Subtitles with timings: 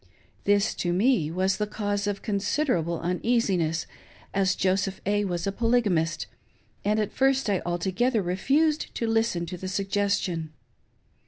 [0.45, 3.85] This, to me, was the cause of considerable uneasiness,
[4.33, 5.25] as Joseph A.
[5.25, 6.25] was a polygg.^ mist,
[6.83, 10.53] and at first I altogether refused to listen to the suggestion.